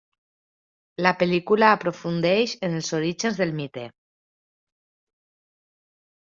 [1.05, 3.85] La pel·lícula aprofundeix en els orígens del mite.